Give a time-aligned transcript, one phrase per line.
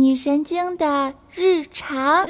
[0.00, 2.26] 女神经的日常。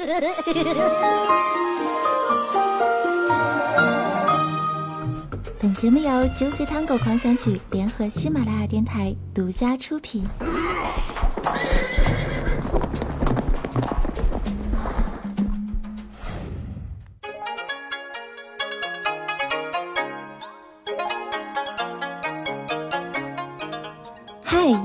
[5.57, 10.25] 本节目由九 C 糖狗狂想曲联合喜马拉雅电台独家出品。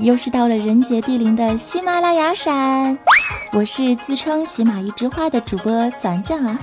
[0.07, 2.97] 又是到了人杰地灵的喜马拉雅山，
[3.51, 6.57] 我是自称喜马一枝花的主播咱酱啊。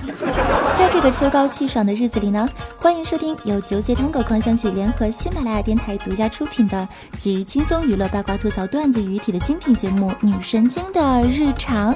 [0.75, 11.93] 在这个秋高气爽的日子里呢，欢迎收听由九姐糖狗狂想曲联合喜马拉雅电台独家出品的集轻松娱乐、八卦吐槽、段子于一体的精品节目《女神经的日常》。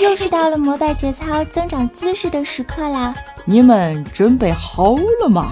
[0.00, 3.12] 又是到了膜拜节操、增长姿势的时刻啦！
[3.44, 5.48] 你们准备好了吗？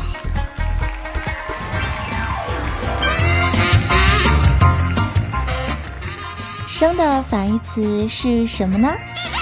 [6.77, 8.93] 生的反义词是什么呢？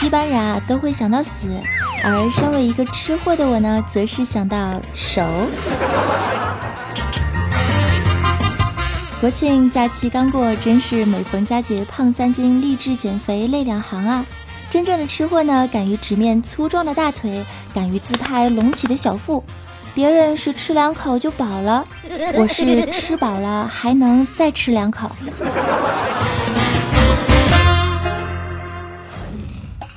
[0.02, 1.48] 一般人啊都会想到死，
[2.04, 5.26] 而身为一个吃货的我呢，则是想到熟。
[9.18, 14.26] 国庆假期刚过，真是每逢佳节胖三斤，励志减肥泪两行啊！
[14.68, 19.42] 真正的吃货呢，敢于直面粗壮的大腿，敢于自拍隆起的小腹。
[19.95, 21.82] 别人是吃两口就饱了，
[22.35, 25.10] 我是吃饱了还能再吃两口。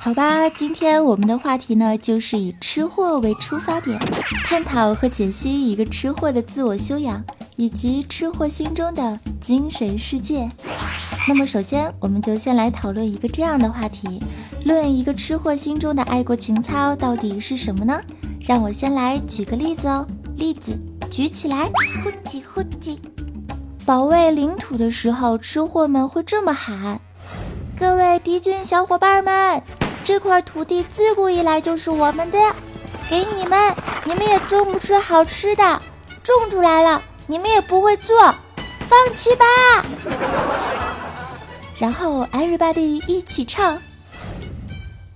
[0.06, 3.98] 好吧，今天我们的话题呢，就是以吃货为出发点，
[4.44, 7.20] 探讨和解析一个吃货的自我修养，
[7.56, 10.48] 以及吃货心中的精神世界。
[11.26, 14.22] 那么，首先我们就先来讨论一个这样的话题：
[14.64, 18.00] 论一个吃货心中的爱国情操到底是什么呢？
[18.40, 20.78] 让我先来举个例子哦，例子
[21.10, 21.64] 举起来，
[22.04, 22.96] 呼叽呼叽。
[23.84, 27.00] 保卫领土的时候，吃货们会这么喊
[27.76, 29.60] ：“各位敌军小伙伴们！”
[30.06, 32.38] 这块土地自古以来就是我们的，
[33.10, 35.82] 给你们，你们也种不出好吃的，
[36.22, 38.16] 种出来了，你们也不会做，
[38.88, 39.44] 放弃吧。
[41.80, 43.82] 然后 everybody 一起唱：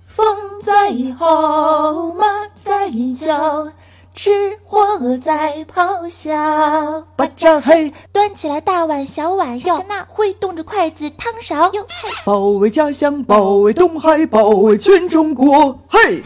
[0.05, 0.25] 风
[0.61, 2.25] 在吼，马
[2.57, 3.71] 在叫。
[4.13, 4.29] 吃
[4.65, 4.77] 货
[5.17, 16.21] 在咆哮，巴掌嘿，端起来大碗小碗，哟，那挥动着筷子汤勺，哟嘿，保卫家乡，保卫东海，保卫全中国，嘿。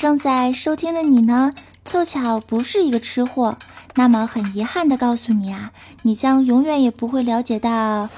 [0.00, 3.58] 正在收听的你呢，凑巧不是一个吃货，
[3.96, 5.72] 那么很遗憾的告诉你啊，
[6.04, 8.08] 你将永远也不会了解到。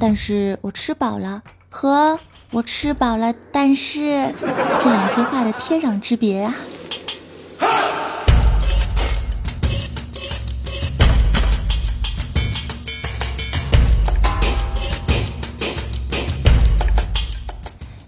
[0.00, 2.18] 但是我吃饱了和
[2.50, 4.34] 我吃饱了，但是
[4.82, 6.56] 这两句话的天壤之别啊！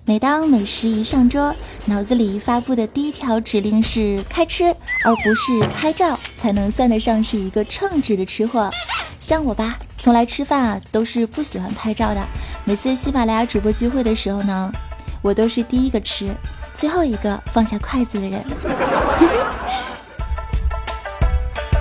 [0.05, 1.55] 每当美食一上桌。
[1.91, 4.65] 脑子里发布的第一条指令是开吃，
[5.05, 8.71] 而不是拍照，才能算得上是一个称职的吃货。
[9.19, 12.25] 像我吧，从来吃饭啊都是不喜欢拍照的。
[12.65, 14.73] 每次喜马拉雅主播聚会的时候呢，
[15.21, 16.33] 我都是第一个吃，
[16.75, 18.41] 最后一个放下筷子的人。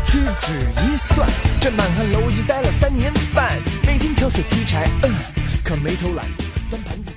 [0.07, 0.53] 屈指
[0.87, 1.29] 一算，
[1.61, 3.47] 这满汉楼已经待了三年半，
[3.85, 5.13] 每天挑水劈柴，嗯，
[5.63, 6.25] 可没偷懒，
[6.67, 7.11] 端盘子。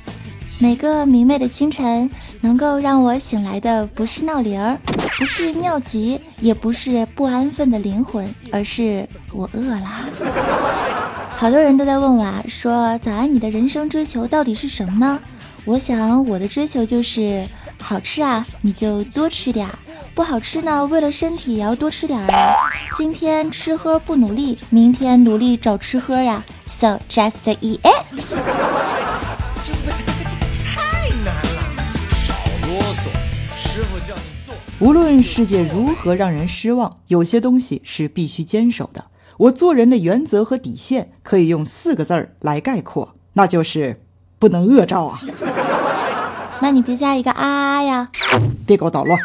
[0.59, 2.09] 每个明媚的清晨，
[2.43, 4.79] 能够让我醒来的不是闹铃儿，
[5.19, 9.87] 不是尿急，也不是不安分的灵魂，而是我饿了。
[11.35, 15.19] 好多人都在问我啊，说早安，你的人生追求到底是什么呢？
[15.65, 17.47] 我想我的追求就是
[17.81, 19.73] 好吃啊，你就多吃点儿；
[20.13, 22.55] 不好吃呢，为了身体也要多吃点儿啊。
[22.97, 26.45] 今天吃喝不努力，明天努力找吃喝呀。
[26.67, 28.33] So just eat it。
[34.81, 39.05] 无论世界如何让人失望，有些东西是必须坚守的。
[39.39, 44.03] 我做人的原则和底线可以用四个字儿来概括，那就是
[44.39, 45.21] 不能恶照啊！
[46.61, 48.11] 那你别加一个啊啊呀！
[48.67, 49.19] 别给我捣乱！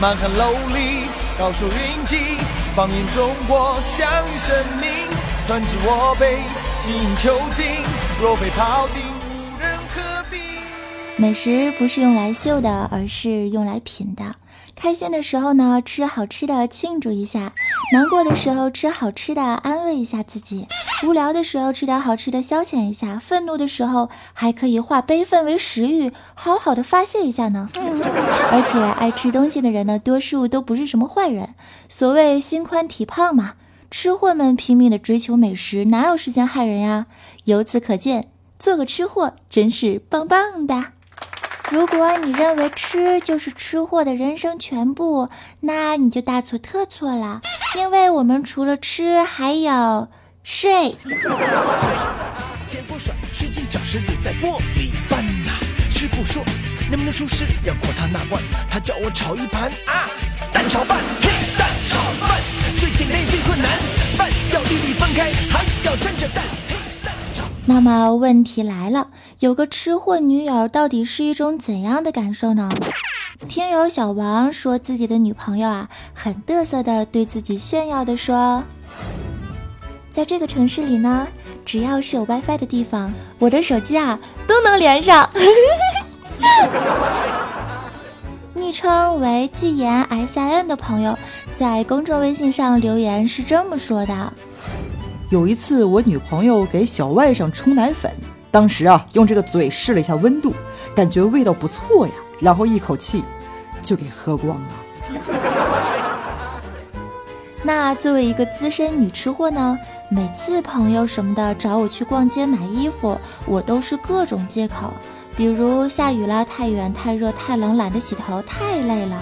[0.00, 2.18] 满汉楼里高手云集，
[2.74, 4.90] 放眼中国，享誉盛名，
[5.46, 6.38] 专治我辈，
[6.84, 7.64] 精益求精。
[8.20, 9.15] 若被庖丁。
[11.18, 14.36] 美食不是用来秀的，而是用来品的。
[14.74, 17.52] 开心的时候呢，吃好吃的庆祝一下；
[17.90, 20.66] 难过的时候，吃好吃的安慰一下自己；
[21.06, 27.70] 无聊的时候，吃点好吃的消遣一下；愤怒的时候，还可以化悲愤为食欲，好好的发泄一下呢。
[28.52, 31.54] 而且爱吃东西的人呢，多数都不是什么坏人。
[31.88, 33.54] 所谓心宽体胖嘛，
[33.90, 37.06] 吃货们拼命的追求美食，哪有时间害人呀？
[37.44, 38.28] 由此可见，
[38.58, 40.84] 做个吃货真是棒棒的。
[41.70, 45.28] 如果你认为吃就是吃货的人生全部，
[45.60, 47.40] 那你就大错特错了。
[47.76, 50.08] 因为我们除了吃，还有
[50.44, 50.94] 睡。
[52.68, 55.52] 天不爽，十几小时在锅里翻呐。
[55.90, 56.42] 师傅说
[56.90, 60.08] 能不能出师要过他那关，他叫我炒一盘啊
[60.52, 61.28] 蛋炒饭，嘿
[61.58, 62.40] 蛋炒饭
[62.78, 63.70] 最简单最困难，
[64.16, 66.44] 饭要粒粒分开，还要沾着蛋。
[67.68, 69.08] 那么问题来了，
[69.40, 72.70] 有个吃货女友到底是一种怎样的感受呢？
[73.48, 78.62] 听友小王说自己的女朋友啊，很嘚瑟的对自己炫耀的说，
[80.10, 81.26] 在这个城市里呢，
[81.64, 85.28] 只要是有 WiFi 的地方，我的手机啊都能连上。
[88.54, 91.18] 昵称为纪言 S I N 的朋友
[91.52, 94.32] 在公众微信上留言是这么说的。
[95.28, 98.08] 有一次，我女朋友给小外甥冲奶粉，
[98.52, 100.54] 当时啊，用这个嘴试了一下温度，
[100.94, 103.24] 感觉味道不错呀，然后一口气
[103.82, 104.68] 就给喝光了。
[107.64, 109.76] 那作为一个资深女吃货呢，
[110.08, 114.92] 每次朋友什么的找我去逛街买衣服，我都是各种借口，
[115.36, 119.20] 比如下雨了、太远、太热、太冷、懒得洗头、太累了。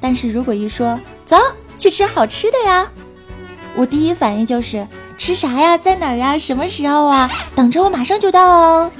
[0.00, 1.36] 但是如果一说走
[1.76, 2.88] 去吃好吃的呀，
[3.76, 4.86] 我第一反应就是。
[5.18, 5.76] 吃啥呀？
[5.76, 6.38] 在哪儿呀？
[6.38, 7.30] 什么时候啊？
[7.54, 8.90] 等着我，马上就到哦。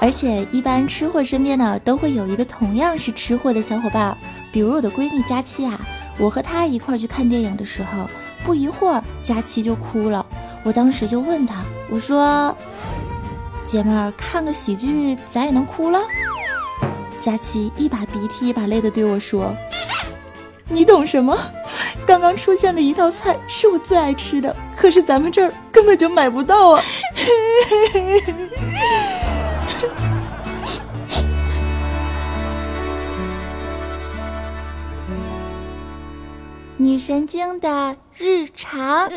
[0.00, 4.18] 而且一般吃货身边呢，都会有一个同样是吃货的小伙伴，
[4.50, 5.78] 比如我的闺蜜佳期啊。
[6.18, 8.10] 我和她一块去看电影的时候，
[8.42, 10.26] 不一会儿佳期就哭了。
[10.64, 12.52] 我当时就问她，我说
[13.62, 16.00] ：“姐妹儿，看个喜剧咱也能哭了？”
[17.20, 19.54] 佳期一把鼻涕一把泪的对我说
[20.68, 21.38] ：“你懂什么？”
[22.12, 26.82] 刚刚出现的一道菜是我最爱吃的，可是咱们这儿根本就买不到啊！
[36.76, 39.08] 女神经的日常。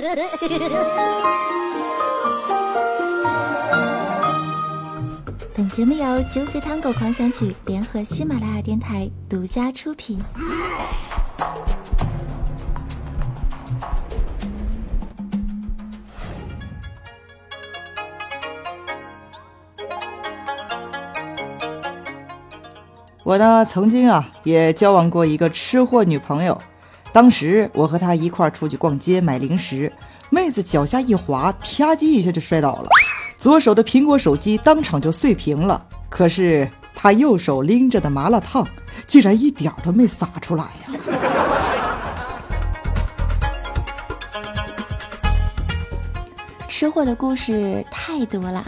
[5.54, 10.24] 本节目由九 C 汤狗狂想曲联合喜马拉雅电台独家出品。
[23.26, 26.62] 我呢，曾经啊也交往过一个吃货女朋友。
[27.12, 29.92] 当时我和她一块儿出去逛街买零食，
[30.30, 32.90] 妹子脚下一滑，啪叽一下就摔倒了，
[33.36, 35.84] 左手的苹果手机当场就碎屏了。
[36.08, 38.64] 可是她右手拎着的麻辣烫，
[39.08, 40.70] 竟然一点都没洒出来呀！
[46.70, 48.64] 吃货的故事太多了。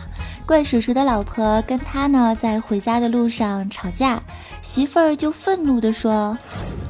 [0.48, 4.20] 怪叔叔的老婆跟他呢在回家的路上吵架。
[4.68, 6.38] 媳妇儿就愤怒地说：“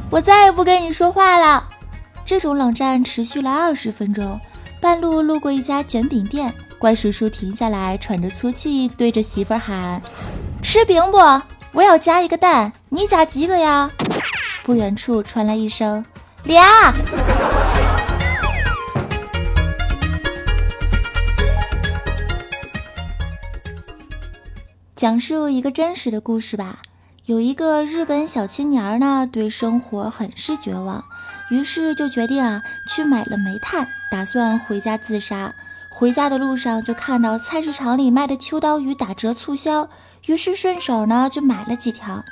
[0.10, 1.64] 我再也不跟你说话了。”
[2.26, 4.42] 这种冷战持续了二十分钟。
[4.82, 10.02] 半路路过一家卷饼店，怪叔叔停下来，喘着粗气，对着媳妇儿喊
[10.64, 11.18] ：“吃饼不？
[11.72, 13.92] 我要加一个蛋，你加几个呀？”
[14.66, 16.04] 不远处传来一声
[16.46, 16.92] ：“俩。”
[24.96, 26.80] 讲述一个真实的故事吧。
[27.28, 31.04] 有一个日本小青年呢，对生活很是绝望，
[31.50, 35.54] 于是就决定啊去买了煤炭，打算回家自杀。
[35.90, 39.90] 回家的路上就看到菜市场里卖的秋刀鱼打折促销，
[40.28, 42.24] 于是顺手呢就买了几条。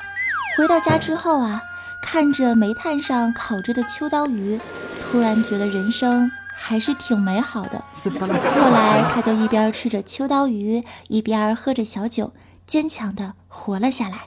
[0.55, 1.61] 回到家之后啊，
[2.01, 4.57] 看着煤炭上烤着的秋刀鱼，
[5.01, 7.83] 突然觉得人生还是挺美好的。
[7.83, 12.31] 后来他就一边吃着秋刀鱼，一边喝着小酒，
[12.65, 14.19] 坚强的活了下来。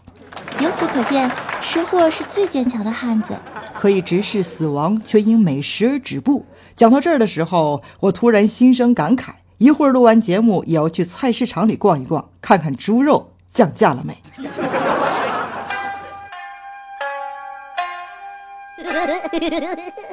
[0.60, 3.36] 由此可见，吃货是最坚强的汉子，
[3.74, 6.44] 可以直视死亡，却因美食而止步。
[6.74, 14.16] 讲到这儿的时候，我突然心生感慨：一会儿录完节目，也要去菜市场里逛一逛，看看猪肉降价了没。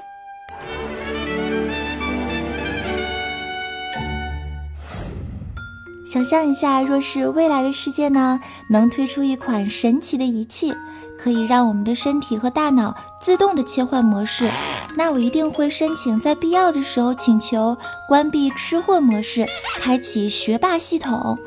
[6.05, 10.71] 想象一下，若是未来的世界呢，能推出一款神奇的仪器，
[11.17, 14.47] 可以让我们的身体和大脑自动的切换模式，
[14.95, 17.75] 那我一定会申请，在必要的时候请求
[18.07, 19.47] 关闭吃货模式，
[19.79, 21.39] 开启学霸系统。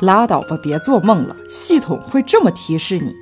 [0.00, 3.14] 拉倒吧，别做梦了，系统会这么提示你。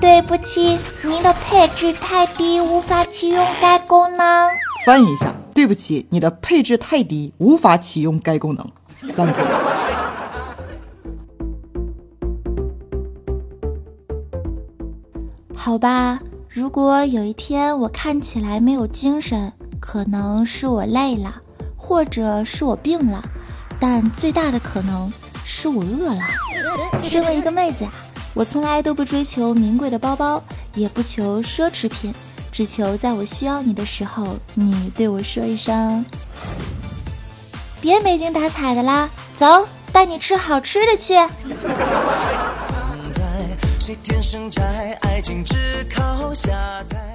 [0.00, 4.48] 对不起，您的配置太低，无法启用该功能。
[4.86, 8.66] 翻译一下，对不起，你的配置太低，无法启用该功能。
[9.08, 9.34] 三个。
[15.56, 21.34] 好吧，如果有一天我看起来没有精神，可能是我累了，
[21.76, 23.22] 或者是我病了，
[23.78, 25.12] 但最大的可能
[25.44, 26.20] 是我饿了。
[27.02, 27.92] 身为一个妹子啊，
[28.34, 30.42] 我从来都不追求名贵的包包，
[30.74, 32.12] 也不求奢侈品，
[32.50, 36.04] 只求在我需要你的时候，你对我说一声。
[37.80, 41.14] 别没精打采的啦，走，带你吃好吃的去。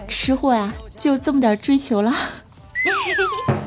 [0.09, 2.13] 吃货呀，就这么点追求了。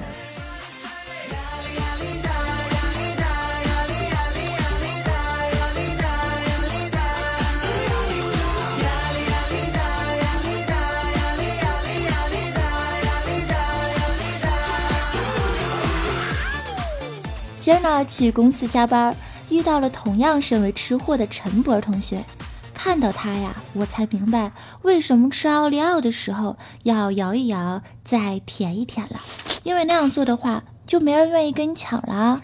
[17.69, 19.15] 今儿呢，去公司加班，
[19.51, 22.25] 遇到了同样身为吃货的陈博同学。
[22.73, 29.21] 看到他呀，我才明白为什么吃奥利奥的时候要摇一摇再舔一舔了。
[29.65, 32.41] 因为那样做的话，就没人愿意跟你抢了。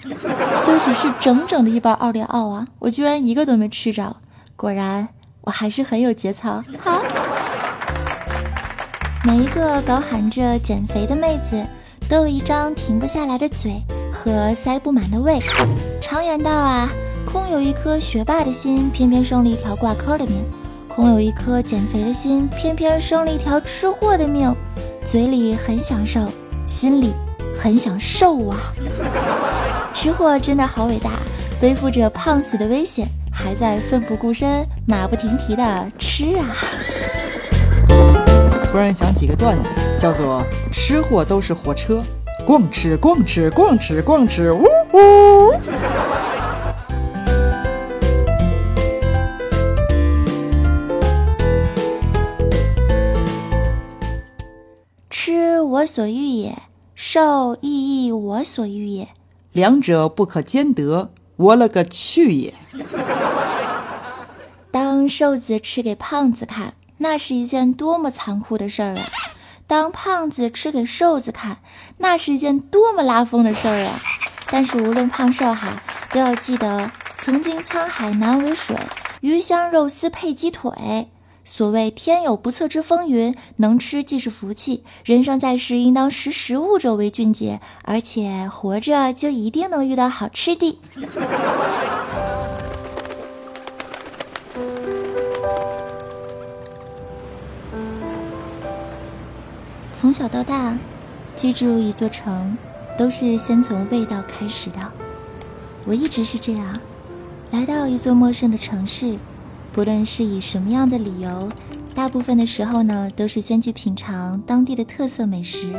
[0.62, 4.14] 休息室整整的一包奥利奥啊，我居然一个都没吃着。
[4.56, 5.08] 果然，
[5.40, 6.62] 我还是很有节操。
[6.78, 7.00] 好，
[9.24, 11.66] 每一个高喊着减肥的妹子，
[12.10, 13.80] 都有一张停不下来的嘴。
[14.24, 15.38] 和塞不满的胃。
[16.00, 16.88] 常言道啊，
[17.30, 20.38] 空有一颗学霸的心，偏偏生了一条挂科的命；
[20.88, 24.50] 空有一颗减肥的心，偏偏生了一条吃货的命。
[25.04, 26.20] 嘴里很享受，
[26.66, 27.12] 心里
[27.54, 28.56] 很想瘦啊！
[29.92, 31.10] 吃货真的好伟大，
[31.60, 36.56] 背负着胖死的危险，还在奋不顾身、马不停蹄的吃啊！
[38.64, 42.02] 突然想起个段子，叫做“吃货都是火车”。
[42.46, 45.54] 逛吃逛吃逛吃逛吃，呜呜！
[55.08, 56.54] 吃我所欲也，
[56.94, 59.08] 受亦亦我所欲也，
[59.52, 62.52] 两者不可兼得，我勒个去也！
[64.70, 69.00] 当瘦子吃给胖子看，那是一件多么残酷的事儿啊！
[69.66, 71.58] 当胖子吃给瘦子看，
[71.98, 74.00] 那是一件多么拉风的事儿啊！
[74.46, 78.76] 但是无论胖瘦哈，都要记得曾经沧海难为水，
[79.20, 81.08] 鱼香肉丝配鸡腿。
[81.46, 84.84] 所谓天有不测之风云，能吃即是福气。
[85.04, 90.78] 人生在世，应当识时务者为俊杰，而且活着就一定能遇到好吃的。
[100.04, 100.76] 从小到大，
[101.34, 102.58] 记住一座城，
[102.98, 104.76] 都是先从味道开始的。
[105.86, 106.78] 我一直是这样，
[107.52, 109.16] 来到一座陌生的城市，
[109.72, 111.48] 不论是以什么样的理由，
[111.94, 115.72] 大部分的时候呢，都是先去品尝当地的特色美食。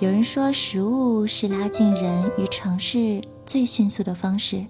[0.00, 4.64] 有人说，食物是拉近人与城市最迅速的方式，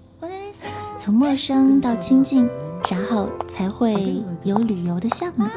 [0.99, 2.47] 从陌生到亲近，
[2.91, 5.47] 然后才会有旅游的项目。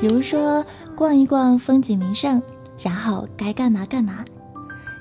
[0.00, 2.40] 比如说逛一逛风景名胜，
[2.80, 4.24] 然后该干嘛干嘛。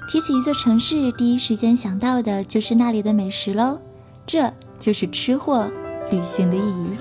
[0.10, 3.80] 提起一座城市，第一时间想到的就是那里的美食喽。
[4.26, 5.72] 这就是吃货
[6.10, 6.98] 旅行的意义。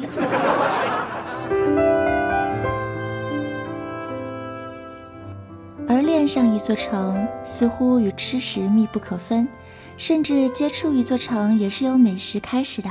[5.89, 9.49] 而恋上一座城，似乎与吃食密不可分，
[9.97, 12.91] 甚至接触一座城也是由美食开始的。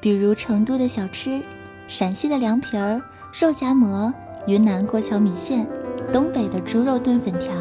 [0.00, 1.42] 比如成都的小吃，
[1.88, 3.02] 陕西的凉皮儿。
[3.38, 4.10] 肉夹馍、
[4.46, 5.66] 云南过桥米线、
[6.12, 7.52] 东北的猪肉炖粉条，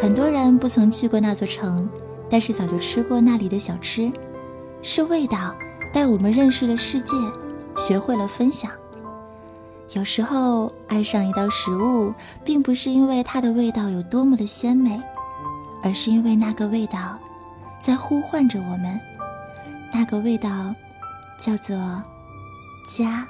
[0.00, 1.88] 很多人不曾去过那座城，
[2.30, 4.10] 但是早就吃过那里的小吃。
[4.80, 5.54] 是味道
[5.92, 7.14] 带我们认识了世界，
[7.76, 8.70] 学会了分享。
[9.90, 15.00] 有时候爱上一道食物，并不是因为它的味道有多么的鲜美，
[15.82, 17.18] 而是因为那个味道
[17.80, 18.98] 在呼唤着我们。
[19.92, 20.74] 那个味道
[21.38, 21.76] 叫做
[22.88, 23.26] 家。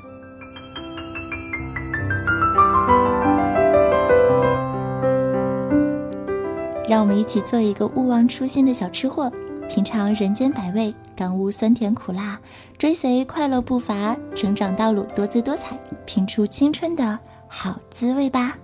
[6.93, 9.33] 让我们一起做一个勿忘初心的小吃货，
[9.67, 12.39] 品尝人间百味，感悟酸甜苦辣，
[12.77, 17.19] 追随快乐步伐，成长道路多姿多彩，品出青春的
[17.49, 18.59] 好滋味吧。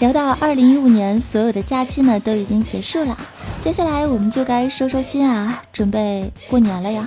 [0.00, 3.14] 聊到二零一五年，所有的假期呢都已经结束了，
[3.60, 7.06] 接下来我们就该收收心啊，准备过年了呀！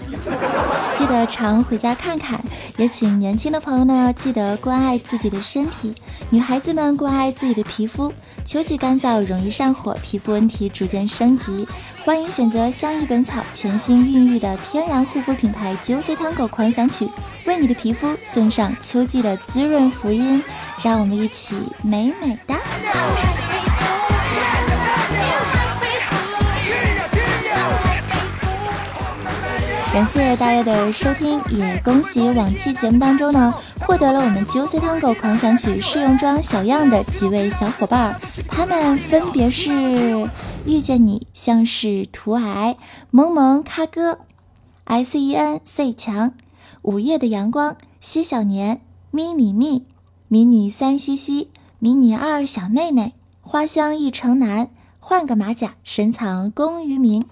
[0.94, 2.40] 记得常回家看看，
[2.78, 5.92] 也请年轻的朋友呢记得关爱自己的身体，
[6.30, 8.14] 女孩子们关爱自己的皮肤。
[8.46, 11.68] 秋季干燥，容易上火，皮肤问题逐渐升级，
[12.06, 17.10] 欢迎选择相宜本草全新孕育的天然护肤品牌 Juicy Tango 狂想曲，
[17.48, 20.44] 为你的皮肤送上秋季的滋润福音。
[20.84, 22.54] 让我们一起美美的。
[29.94, 40.28] 感谢大家的收听，也恭喜往期节目当中呢获得了我们 Juicy Tango 狂想曲试用装小样的几位小伙伴，他们分别是
[40.66, 42.76] 遇见你像是涂癌、
[43.10, 44.20] 萌萌咖哥、
[44.84, 46.34] S E N C 强、
[46.82, 49.86] 午夜的阳光、西小年、咪咪咪。
[50.34, 54.68] 迷你三西西，迷你二小妹妹，花香一城南，
[55.00, 57.24] 换个马甲深藏功与名。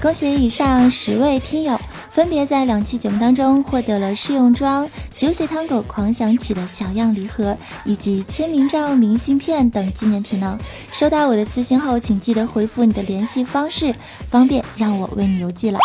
[0.00, 1.78] 恭喜以上十位听友，
[2.20, 4.86] 分别在两期节目当中获得了试用装
[5.16, 10.58] 《Juicy Tango 狂想曲》的小样礼盒，以及签名照、明信片等纪念品呢。
[10.92, 13.94] 收到我的私信后，请记得回复你的联系方式，
[14.28, 15.78] 方便让我为你邮寄了。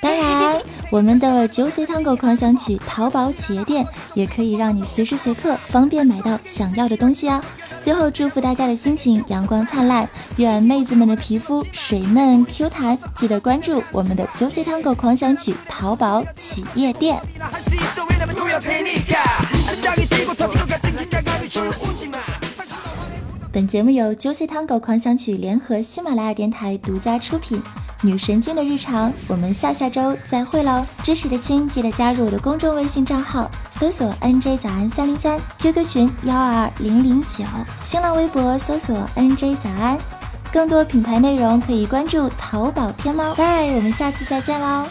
[0.00, 7.44] 当然，我们的 Juicy Tango 狂想曲淘宝企业店也可以让你随时随刻方便买到想要的东西啊。
[7.80, 12.98] 最后祝福大家的心情阳光灿烂，愿妹子们的皮肤水嫩 Q 弹。
[13.14, 17.20] 记得关注我们的 Juicy Tango 狂想曲淘宝企业店。
[23.52, 27.62] 本节目由 Juicy Tango 狂想曲联合喜马拉雅电台独家出品。
[28.02, 30.84] 女神经的日常，我们下下周再会喽！
[31.02, 37.44] 支持的亲记得加入我的公众微信账号，搜索 NJ 早安三零三，QQ 群幺二二零零九，
[37.84, 39.98] 新浪微博搜索 NJ 早安，
[40.52, 43.34] 更多品牌内容可以关注淘宝天猫。
[43.34, 44.86] 拜，我们下次再见喽！